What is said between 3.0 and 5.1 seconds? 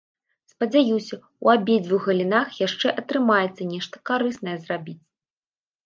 атрымаецца нешта карыснае зрабіць.